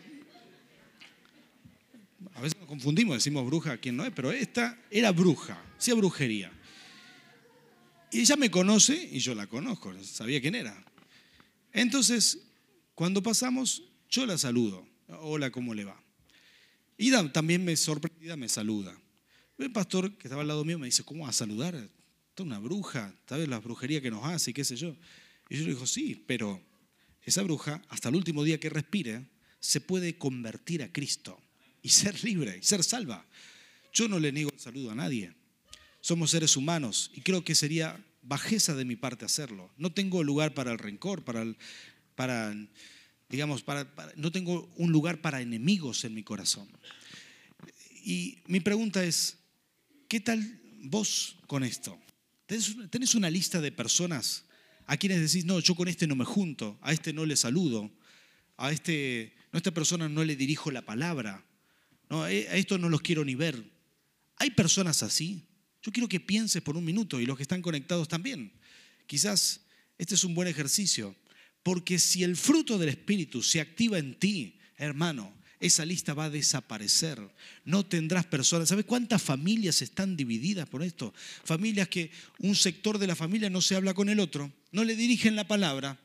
[2.35, 6.51] a veces nos confundimos, decimos bruja, quién no es, pero esta era bruja, hacía brujería.
[8.11, 10.85] Y ella me conoce y yo la conozco, sabía quién era.
[11.73, 12.41] Entonces,
[12.97, 14.85] cuando pasamos, yo la saludo.
[15.07, 16.03] Hola, ¿cómo le va?
[16.99, 18.99] Y también me sorprendida me saluda.
[19.59, 21.75] El pastor que estaba al lado mío me dice, ¿cómo vas a saludar?
[21.75, 24.97] Esta una bruja, ¿sabes la brujería que nos hace y qué sé yo?
[25.49, 26.61] Y yo le digo, sí, pero
[27.23, 29.27] esa bruja, hasta el último día que respire,
[29.61, 31.39] se puede convertir a Cristo
[31.83, 33.27] y ser libre y ser salva.
[33.93, 35.35] Yo no le niego el saludo a nadie.
[36.01, 39.71] Somos seres humanos y creo que sería bajeza de mi parte hacerlo.
[39.77, 41.45] No tengo lugar para el rencor, para,
[42.15, 42.55] para
[43.29, 43.87] digamos, para,
[44.17, 46.69] no tengo un lugar para enemigos en mi corazón.
[48.05, 49.39] Y mi pregunta es,
[50.13, 51.99] ¿Qué tal vos con esto?
[52.45, 54.45] ¿Tenés una lista de personas
[54.85, 57.91] a quienes decís, no, yo con este no me junto, a este no le saludo,
[58.59, 61.47] a, este, no, esta persona no le dirijo la palabra,
[62.29, 63.65] eh, a esto no los quiero ni ver?
[64.37, 65.47] ¿Hay personas así?
[65.83, 68.53] Yo quiero que pienses por un minuto y los que están conectados también.
[69.07, 69.63] Quizás
[69.97, 71.17] este es un buen ejercicio,
[71.63, 76.31] porque si el fruto del Espíritu se activa en ti, hermano, esa lista va a
[76.31, 77.21] desaparecer.
[77.65, 78.69] No tendrás personas.
[78.69, 81.15] ¿Sabes cuántas familias están divididas por esto?
[81.45, 84.97] Familias que un sector de la familia no se habla con el otro, no le
[84.97, 86.01] dirigen la palabra.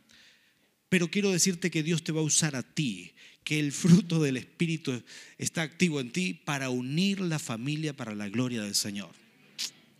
[0.89, 4.37] Pero quiero decirte que Dios te va a usar a ti, que el fruto del
[4.37, 5.03] Espíritu
[5.39, 9.09] está activo en ti para unir la familia para la gloria del Señor.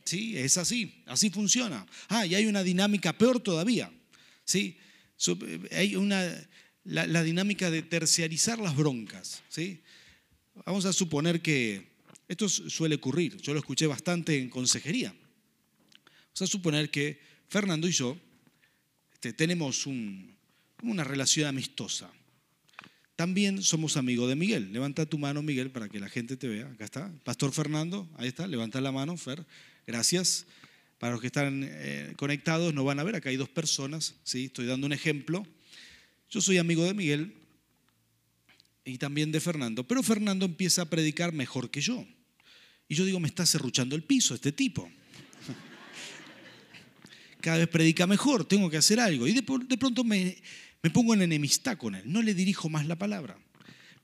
[0.03, 1.85] Sí, es así, así funciona.
[2.09, 3.91] Ah, y hay una dinámica peor todavía.
[4.45, 4.77] Sí,
[5.71, 6.31] hay una
[6.87, 9.43] la, dinámica de terciarizar las broncas.
[9.49, 9.81] ¿sí?
[10.65, 11.87] Vamos a suponer que
[12.27, 15.13] esto suele ocurrir, yo lo escuché bastante en consejería.
[15.13, 17.19] Vamos a suponer que
[17.49, 18.17] Fernando y yo
[19.13, 22.11] este, tenemos una relación amistosa.
[23.15, 24.71] También somos amigos de Miguel.
[24.71, 26.67] Levanta tu mano, Miguel, para que la gente te vea.
[26.67, 27.11] Acá está.
[27.23, 28.45] Pastor Fernando, ahí está.
[28.45, 29.43] Levanta la mano, Fer.
[29.87, 30.45] Gracias.
[30.99, 33.15] Para los que están eh, conectados, no van a ver.
[33.15, 34.13] Acá hay dos personas.
[34.23, 34.45] ¿sí?
[34.45, 35.47] Estoy dando un ejemplo.
[36.29, 37.33] Yo soy amigo de Miguel
[38.83, 39.87] y también de Fernando.
[39.87, 42.05] Pero Fernando empieza a predicar mejor que yo.
[42.87, 44.89] Y yo digo, me está cerruchando el piso este tipo.
[47.41, 49.27] Cada vez predica mejor, tengo que hacer algo.
[49.27, 50.37] Y de pronto me,
[50.81, 53.37] me pongo en enemistad con él, no le dirijo más la palabra.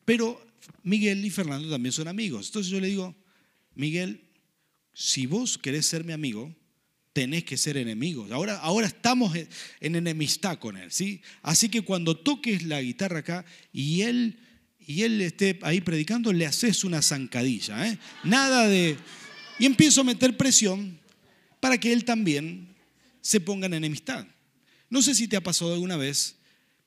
[0.05, 0.45] Pero
[0.83, 2.47] Miguel y Fernando también son amigos.
[2.47, 3.15] Entonces yo le digo,
[3.75, 4.21] Miguel,
[4.93, 6.53] si vos querés ser mi amigo,
[7.13, 8.31] tenés que ser enemigos.
[8.31, 9.35] Ahora, ahora estamos
[9.79, 11.21] en enemistad con él, ¿sí?
[11.43, 14.39] Así que cuando toques la guitarra acá y él,
[14.79, 17.97] y él esté ahí predicando, le haces una zancadilla, ¿eh?
[18.23, 18.97] Nada de...
[19.59, 20.99] Y empiezo a meter presión
[21.59, 22.75] para que él también
[23.21, 24.27] se ponga en enemistad.
[24.89, 26.35] No sé si te ha pasado alguna vez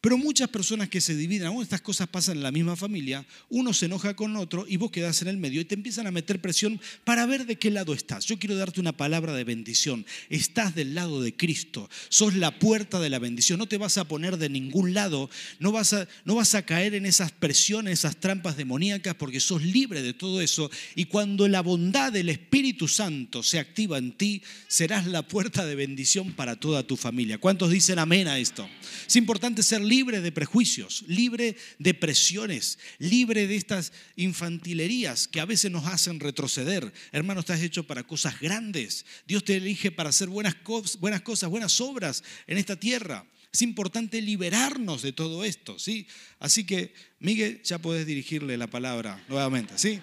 [0.07, 3.75] pero muchas personas que se dividen, aún estas cosas pasan en la misma familia, uno
[3.75, 6.40] se enoja con otro y vos quedás en el medio y te empiezan a meter
[6.40, 8.25] presión para ver de qué lado estás.
[8.25, 10.07] Yo quiero darte una palabra de bendición.
[10.31, 13.59] Estás del lado de Cristo, sos la puerta de la bendición.
[13.59, 16.95] No te vas a poner de ningún lado, no vas a, no vas a caer
[16.95, 20.71] en esas presiones, esas trampas demoníacas, porque sos libre de todo eso.
[20.95, 25.75] Y cuando la bondad del Espíritu Santo se activa en ti, serás la puerta de
[25.75, 27.38] bendición para toda tu familia.
[27.38, 28.69] ¿Cuántos dicen amén a esto?
[29.05, 35.40] Es importante ser libre libre de prejuicios, libre de presiones, libre de estas infantilerías que
[35.40, 36.92] a veces nos hacen retroceder.
[37.12, 39.06] Hermano, estás hecho para cosas grandes.
[39.26, 43.24] Dios te elige para hacer buenas, cosas, buenas obras en esta tierra.
[43.50, 46.06] Es importante liberarnos de todo esto, ¿sí?
[46.38, 50.00] Así que, Miguel, ya puedes dirigirle la palabra nuevamente, ¿sí?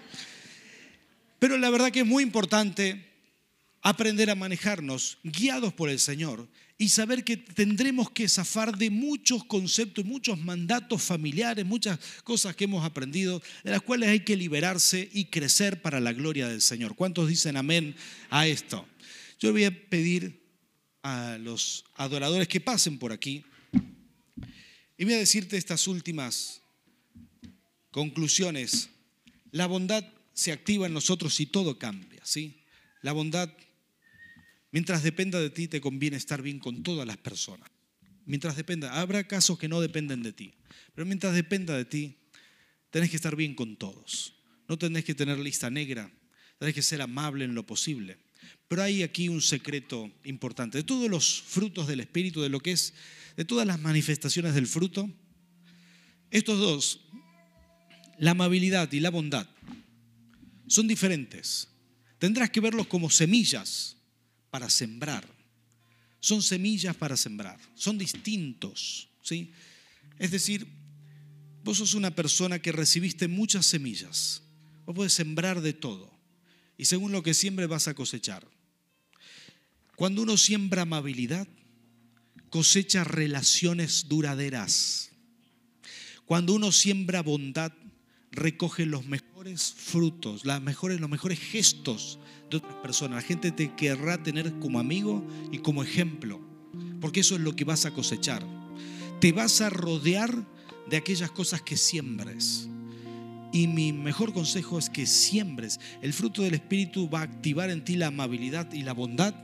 [1.37, 3.12] Pero la verdad que es muy importante
[3.83, 9.43] aprender a manejarnos guiados por el Señor y saber que tendremos que zafar de muchos
[9.43, 15.09] conceptos, muchos mandatos familiares, muchas cosas que hemos aprendido, de las cuales hay que liberarse
[15.11, 16.95] y crecer para la gloria del Señor.
[16.95, 17.95] ¿Cuántos dicen amén
[18.29, 18.87] a esto?
[19.39, 20.41] Yo voy a pedir
[21.03, 23.43] a los adoradores que pasen por aquí
[24.97, 26.61] y voy a decirte estas últimas
[27.91, 28.89] conclusiones.
[29.51, 32.63] La bondad se activa en nosotros y todo cambia, ¿sí?
[33.01, 33.49] La bondad
[34.73, 37.69] Mientras dependa de ti, te conviene estar bien con todas las personas.
[38.25, 40.55] Mientras dependa, habrá casos que no dependen de ti,
[40.95, 42.17] pero mientras dependa de ti,
[42.89, 44.33] tenés que estar bien con todos.
[44.67, 46.11] No tenés que tener lista negra,
[46.57, 48.17] tenés que ser amable en lo posible.
[48.67, 50.79] Pero hay aquí un secreto importante.
[50.79, 52.95] De todos los frutos del Espíritu, de lo que es,
[53.37, 55.07] de todas las manifestaciones del fruto,
[56.31, 57.01] estos dos,
[58.17, 59.47] la amabilidad y la bondad,
[60.65, 61.67] son diferentes.
[62.17, 63.97] Tendrás que verlos como semillas
[64.53, 65.27] para sembrar.
[66.19, 67.59] Son semillas para sembrar.
[67.73, 69.09] Son distintos.
[69.23, 69.51] ¿sí?
[70.19, 70.67] Es decir,
[71.63, 74.43] vos sos una persona que recibiste muchas semillas.
[74.85, 76.13] Vos podés sembrar de todo.
[76.77, 78.47] Y según lo que siembres vas a cosechar.
[79.95, 81.47] Cuando uno siembra amabilidad,
[82.51, 85.09] cosecha relaciones duraderas.
[86.25, 87.73] Cuando uno siembra bondad,
[88.33, 92.19] recoge los mejores frutos, las mejores, los mejores gestos
[92.49, 93.23] de otras personas.
[93.23, 96.41] La gente te querrá tener como amigo y como ejemplo,
[96.99, 98.43] porque eso es lo que vas a cosechar.
[99.21, 100.45] Te vas a rodear
[100.89, 102.67] de aquellas cosas que siembres.
[103.53, 105.79] Y mi mejor consejo es que siembres.
[106.01, 109.35] El fruto del Espíritu va a activar en ti la amabilidad y la bondad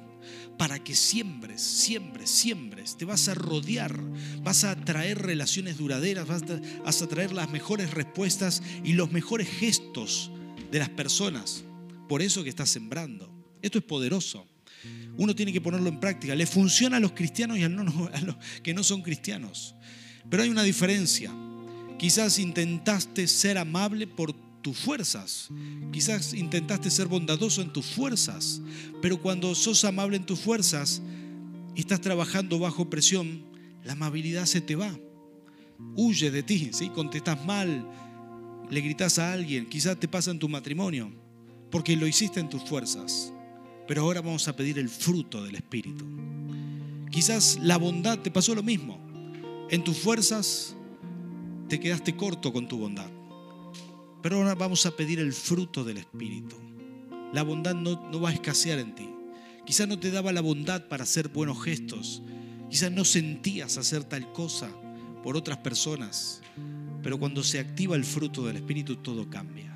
[0.58, 2.98] para que siembres, siembres, siembres.
[2.98, 3.96] Te vas a rodear,
[4.44, 10.32] vas a traer relaciones duraderas, vas a, traer las mejores respuestas y los mejores gestos
[10.72, 11.64] de las personas.
[12.08, 13.32] Por eso que estás sembrando.
[13.62, 14.48] Esto es poderoso.
[15.18, 16.36] Uno tiene que ponerlo en práctica.
[16.36, 19.76] Le funciona a los cristianos y a los que no son cristianos.
[20.30, 21.32] Pero hay una diferencia.
[21.98, 25.50] Quizás intentaste ser amable por tus fuerzas.
[25.92, 28.62] Quizás intentaste ser bondadoso en tus fuerzas,
[29.02, 31.02] pero cuando sos amable en tus fuerzas
[31.76, 33.44] y estás trabajando bajo presión,
[33.84, 34.98] la amabilidad se te va.
[35.96, 36.90] Huye de ti, ¿sí?
[36.90, 37.88] contestas mal,
[38.70, 41.12] le gritas a alguien, quizás te pasa en tu matrimonio,
[41.72, 43.34] porque lo hiciste en tus fuerzas.
[43.88, 46.06] Pero ahora vamos a pedir el fruto del Espíritu.
[47.10, 49.00] Quizás la bondad te pasó lo mismo.
[49.72, 50.76] En tus fuerzas
[51.68, 53.10] te quedaste corto con tu bondad.
[54.22, 56.56] Pero ahora vamos a pedir el fruto del Espíritu.
[57.34, 59.10] La bondad no, no va a escasear en ti.
[59.66, 62.22] Quizás no te daba la bondad para hacer buenos gestos.
[62.70, 64.70] Quizás no sentías hacer tal cosa
[65.24, 66.42] por otras personas,
[67.04, 69.76] pero cuando se activa el fruto del Espíritu todo cambia.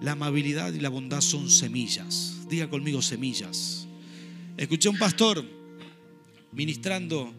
[0.00, 2.36] La amabilidad y la bondad son semillas.
[2.48, 3.86] Diga conmigo semillas.
[4.56, 5.44] Escuché un pastor
[6.52, 7.32] ministrando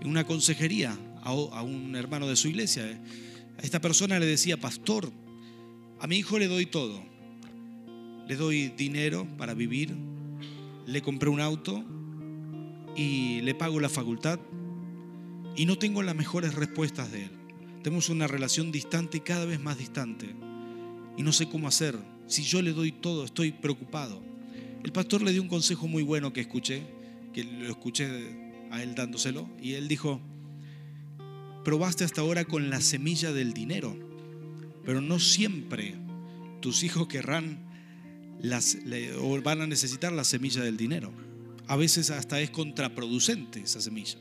[0.00, 2.84] en una consejería a un hermano de su iglesia.
[3.58, 5.10] A esta persona le decía, pastor,
[5.98, 7.02] a mi hijo le doy todo.
[8.28, 9.94] Le doy dinero para vivir,
[10.86, 11.84] le compré un auto
[12.96, 14.40] y le pago la facultad
[15.54, 17.30] y no tengo las mejores respuestas de él.
[17.82, 20.34] Tenemos una relación distante y cada vez más distante
[21.16, 21.96] y no sé cómo hacer.
[22.26, 24.22] Si yo le doy todo, estoy preocupado.
[24.82, 26.82] El pastor le dio un consejo muy bueno que escuché,
[27.32, 30.20] que lo escuché a él dándoselo, y él dijo,
[31.64, 33.96] probaste hasta ahora con la semilla del dinero,
[34.86, 35.96] pero no siempre
[36.60, 37.58] tus hijos querrán
[38.40, 38.78] las,
[39.20, 41.12] o van a necesitar la semilla del dinero.
[41.66, 44.18] A veces hasta es contraproducente esa semilla.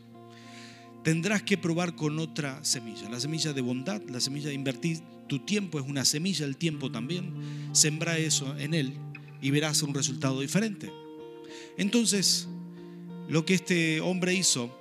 [1.03, 5.39] Tendrás que probar con otra semilla, la semilla de bondad, la semilla de invertir tu
[5.39, 7.33] tiempo es una semilla, el tiempo también.
[7.71, 8.93] Sembra eso en él
[9.41, 10.91] y verás un resultado diferente.
[11.77, 12.47] Entonces,
[13.29, 14.75] lo que este hombre hizo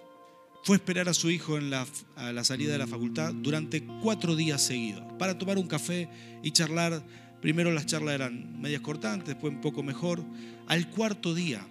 [0.65, 4.35] fue esperar a su hijo en la, a la salida de la facultad durante cuatro
[4.35, 6.09] días seguidos para tomar un café
[6.43, 7.05] y charlar.
[7.43, 10.25] Primero las charlas eran medias cortantes, después un poco mejor.
[10.67, 11.67] Al cuarto día,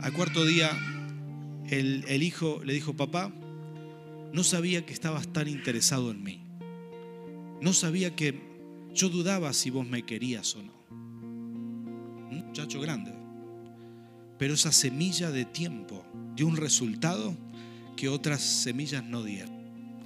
[0.00, 0.68] al cuarto día,
[1.68, 3.32] el, el hijo le dijo, papá,
[4.32, 6.40] no sabía que estabas tan interesado en mí.
[7.60, 8.42] No sabía que
[8.92, 10.72] yo dudaba si vos me querías o no.
[10.90, 13.23] Un muchacho grande.
[14.38, 17.36] Pero esa semilla de tiempo dio un resultado
[17.96, 19.54] que otras semillas no dieron.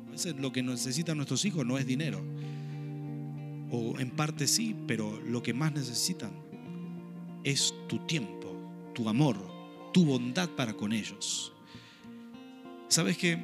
[0.07, 2.23] A veces lo que necesitan nuestros hijos no es dinero.
[3.71, 6.33] O en parte sí, pero lo que más necesitan
[7.45, 9.37] es tu tiempo, tu amor,
[9.93, 11.53] tu bondad para con ellos.
[12.89, 13.39] ¿Sabes qué?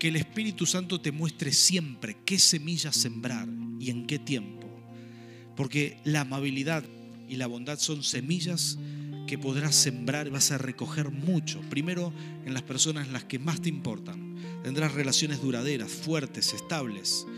[0.00, 3.46] que el Espíritu Santo te muestre siempre qué semillas sembrar
[3.78, 4.66] y en qué tiempo.
[5.54, 6.82] Porque la amabilidad
[7.28, 8.78] y la bondad son semillas
[9.30, 11.60] que podrás sembrar y vas a recoger mucho.
[11.70, 12.12] Primero
[12.44, 14.34] en las personas las que más te importan.
[14.64, 17.28] Tendrás relaciones duraderas, fuertes, estables.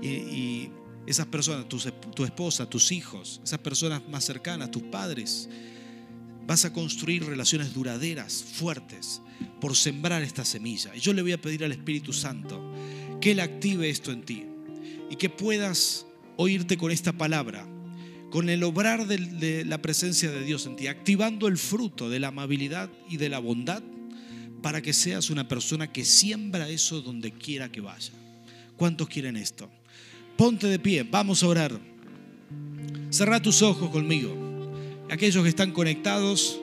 [0.00, 0.70] Y,
[1.06, 1.78] esas personas, tu,
[2.14, 5.50] tu esposa, tus hijos, esas personas más cercanas, tus padres,
[6.46, 9.20] vas a construir relaciones duraderas, fuertes
[9.60, 10.94] por sembrar esta semilla.
[10.94, 12.72] Y yo le voy a pedir al Espíritu Santo
[13.20, 14.46] que Él active esto en ti
[15.10, 17.66] y que puedas oírte con esta palabra,
[18.34, 22.28] con el obrar de, la presencia de Dios en ti, activando el fruto de la
[22.28, 23.80] amabilidad y de la bondad
[24.60, 28.12] para que seas una persona que siembra eso donde quiera que vaya.
[28.76, 29.70] ¿Cuántos quieren esto?
[30.36, 31.78] Ponte de pie, vamos a orar.
[33.10, 34.34] Cerra tus ojos conmigo.
[35.12, 36.60] Aquellos que están conectados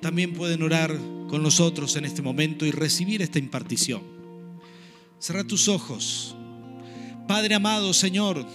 [0.00, 0.96] también pueden orar
[1.28, 4.00] con nosotros en este momento y recibir esta impartición.
[5.18, 6.34] Cerra tus ojos.
[7.28, 8.46] Padre amado, Señor,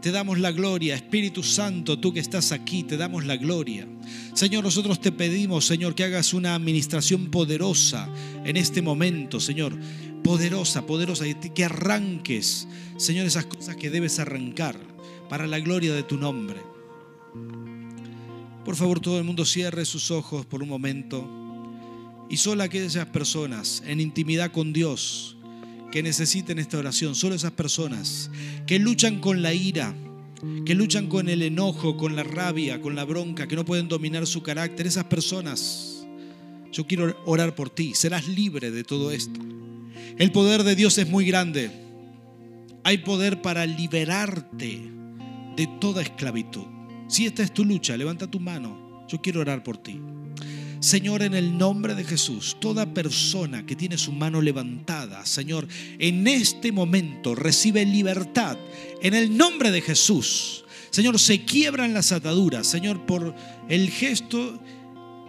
[0.00, 0.94] te damos la gloria.
[0.94, 3.86] Espíritu Santo, tú que estás aquí, te damos la gloria.
[4.34, 8.08] Señor, nosotros te pedimos, Señor, que hagas una administración poderosa
[8.44, 9.76] en este momento, Señor.
[10.22, 14.76] Poderosa, poderosa, y que arranques, Señor, esas cosas que debes arrancar
[15.28, 16.60] para la gloria de tu nombre.
[18.64, 21.26] Por favor, todo el mundo cierre sus ojos por un momento.
[22.28, 25.37] Y solo aquellas personas en intimidad con Dios
[25.90, 28.30] que necesiten esta oración, solo esas personas
[28.66, 29.94] que luchan con la ira,
[30.64, 34.26] que luchan con el enojo, con la rabia, con la bronca, que no pueden dominar
[34.26, 36.06] su carácter, esas personas,
[36.72, 39.40] yo quiero orar por ti, serás libre de todo esto.
[40.18, 41.70] El poder de Dios es muy grande.
[42.84, 44.80] Hay poder para liberarte
[45.56, 46.64] de toda esclavitud.
[47.08, 49.06] Si esta es tu lucha, levanta tu mano.
[49.08, 50.00] Yo quiero orar por ti.
[50.80, 55.66] Señor, en el nombre de Jesús, toda persona que tiene su mano levantada, Señor,
[55.98, 58.56] en este momento recibe libertad.
[59.02, 63.34] En el nombre de Jesús, Señor, se quiebran las ataduras, Señor, por
[63.68, 64.60] el gesto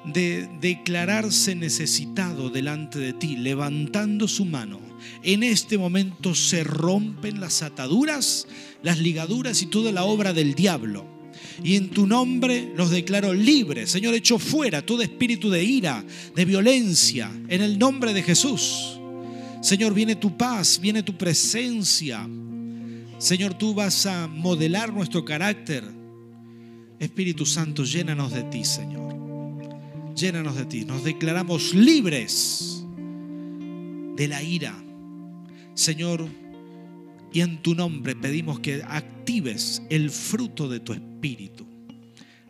[0.05, 4.79] de declararse necesitado delante de ti, levantando su mano.
[5.23, 8.47] En este momento se rompen las ataduras,
[8.83, 11.18] las ligaduras y toda la obra del diablo
[11.63, 13.89] y en tu nombre los declaro libres.
[13.89, 16.03] Señor, echo fuera todo espíritu de ira,
[16.35, 18.99] de violencia, en el nombre de Jesús.
[19.61, 22.27] Señor, viene tu paz, viene tu presencia.
[23.17, 25.83] Señor, tú vas a modelar nuestro carácter.
[26.99, 29.15] Espíritu Santo, llénanos de ti, Señor.
[30.15, 30.85] Llénanos de ti.
[30.85, 32.83] Nos declaramos libres
[34.15, 34.75] de la ira.
[35.73, 36.27] Señor,
[37.31, 41.67] y en tu nombre pedimos que actives el fruto de tu espíritu.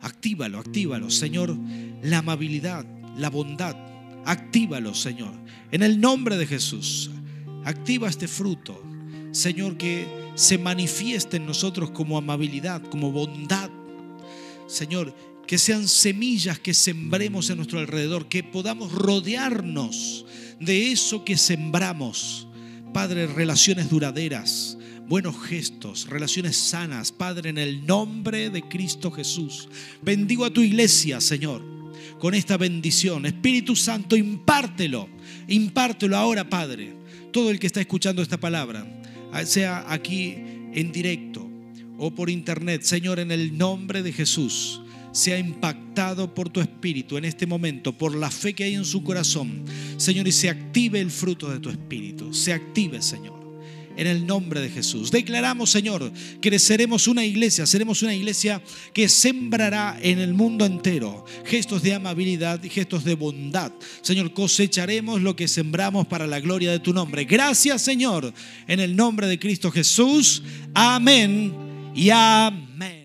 [0.02, 1.58] Actívalo, actívalo, Señor,
[2.04, 2.86] la amabilidad,
[3.18, 3.76] la bondad.
[4.26, 5.34] Actívalo, Señor.
[5.72, 7.10] En el nombre de Jesús,
[7.66, 8.82] Activa este fruto.
[9.32, 13.70] Señor, que se manifieste en nosotros como amabilidad, como bondad.
[14.68, 15.14] Señor,
[15.46, 20.26] que sean semillas que sembremos en nuestro alrededor, que podamos rodearnos
[20.60, 22.48] de eso que sembramos.
[22.94, 24.79] Padre, relaciones duraderas,
[25.10, 27.12] buenos gestos, relaciones sanas.
[27.12, 29.68] Padre, en el nombre de Cristo Jesús,
[30.04, 31.64] bendigo a tu iglesia, Señor,
[32.20, 33.26] con esta bendición.
[33.26, 35.10] Espíritu Santo, impártelo,
[35.48, 36.94] impártelo ahora, Padre.
[37.34, 38.86] Todo el que está escuchando esta palabra,
[39.46, 40.36] sea aquí
[40.74, 41.50] en directo
[41.98, 44.82] o por internet, Señor, en el nombre de Jesús
[45.12, 49.04] sea impactado por tu espíritu en este momento, por la fe que hay en su
[49.04, 49.66] corazón,
[49.98, 53.39] Señor, y se active el fruto de tu espíritu, se active, Señor.
[54.00, 55.12] En el nombre de Jesús.
[55.12, 58.62] Declaramos, Señor, que seremos una iglesia, seremos una iglesia
[58.94, 63.74] que sembrará en el mundo entero gestos de amabilidad y gestos de bondad.
[64.02, 67.26] Señor, cosecharemos lo que sembramos para la gloria de tu nombre.
[67.26, 68.34] Gracias, Señor,
[68.70, 70.44] en el nombre de Cristo Jesús.
[70.74, 71.54] Amén
[71.94, 72.99] y amén.